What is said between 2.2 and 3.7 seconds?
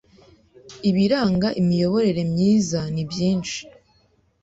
myiza ni byinshi